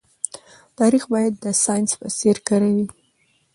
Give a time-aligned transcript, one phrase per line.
[0.79, 2.87] تاريخ بايد د ساينس په څېر کره وي.